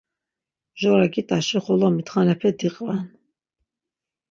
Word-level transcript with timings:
Mjora 0.75 1.07
git̆aşi 1.13 1.57
xolo 1.65 1.87
mitxanepe 1.95 2.49
diqven. 2.59 3.01